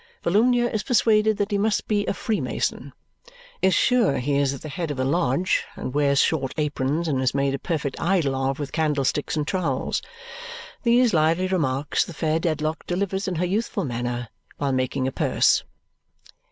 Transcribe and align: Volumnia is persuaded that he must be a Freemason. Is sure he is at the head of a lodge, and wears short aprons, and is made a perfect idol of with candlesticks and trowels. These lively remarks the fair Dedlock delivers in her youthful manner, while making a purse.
Volumnia 0.23 0.67
is 0.67 0.81
persuaded 0.81 1.37
that 1.37 1.51
he 1.51 1.59
must 1.59 1.87
be 1.87 2.07
a 2.07 2.13
Freemason. 2.15 2.91
Is 3.61 3.75
sure 3.75 4.17
he 4.17 4.35
is 4.39 4.51
at 4.51 4.63
the 4.63 4.67
head 4.69 4.89
of 4.89 4.97
a 4.99 5.03
lodge, 5.03 5.63
and 5.75 5.93
wears 5.93 6.19
short 6.21 6.55
aprons, 6.57 7.07
and 7.07 7.21
is 7.21 7.35
made 7.35 7.53
a 7.53 7.59
perfect 7.59 8.01
idol 8.01 8.33
of 8.35 8.57
with 8.57 8.71
candlesticks 8.71 9.35
and 9.37 9.47
trowels. 9.47 10.01
These 10.81 11.13
lively 11.13 11.45
remarks 11.45 12.03
the 12.03 12.15
fair 12.15 12.39
Dedlock 12.39 12.87
delivers 12.87 13.27
in 13.27 13.35
her 13.35 13.45
youthful 13.45 13.85
manner, 13.85 14.29
while 14.57 14.71
making 14.71 15.07
a 15.07 15.11
purse. 15.11 15.63